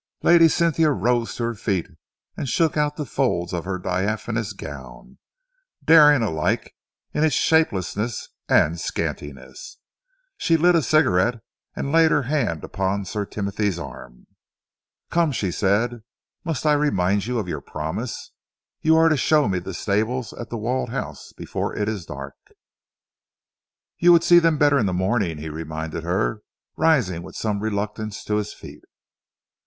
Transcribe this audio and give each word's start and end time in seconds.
Lady 0.23 0.47
Cynthia 0.47 0.89
rose 0.89 1.35
to 1.35 1.43
her 1.43 1.53
feet 1.53 1.87
and 2.35 2.49
shook 2.49 2.75
out 2.75 2.95
the 2.95 3.05
folds 3.05 3.53
of 3.53 3.65
her 3.65 3.77
diaphanous 3.77 4.51
gown, 4.51 5.19
daring 5.85 6.23
alike 6.23 6.75
in 7.13 7.23
its 7.23 7.35
shapelessness 7.35 8.29
and 8.49 8.79
scantiness. 8.79 9.77
She 10.37 10.57
lit 10.57 10.73
a 10.73 10.81
cigarette 10.81 11.43
and 11.75 11.91
laid 11.91 12.09
her 12.09 12.23
hand 12.23 12.63
upon 12.63 13.05
Sir 13.05 13.25
Timothy's 13.27 13.77
arm. 13.77 14.25
"Come," 15.11 15.31
she 15.31 15.51
said, 15.51 16.01
"must 16.43 16.65
I 16.65 16.73
remind 16.73 17.27
you 17.27 17.37
of 17.37 17.47
your 17.47 17.61
promise? 17.61 18.31
You 18.81 18.97
are 18.97 19.07
to 19.07 19.15
show 19.15 19.47
me 19.47 19.59
the 19.59 19.75
stables 19.75 20.33
at 20.33 20.49
The 20.49 20.57
Walled 20.57 20.89
House 20.89 21.31
before 21.31 21.75
it 21.75 21.87
is 21.87 22.07
dark." 22.07 22.55
"You 23.99 24.11
would 24.13 24.23
see 24.23 24.39
them 24.39 24.57
better 24.57 24.79
in 24.79 24.87
the 24.87 24.93
morning," 24.93 25.37
he 25.37 25.49
reminded 25.49 26.03
her, 26.03 26.41
rising 26.75 27.21
with 27.21 27.35
some 27.35 27.59
reluctance 27.59 28.23
to 28.23 28.37
his 28.37 28.51
feet. 28.51 28.83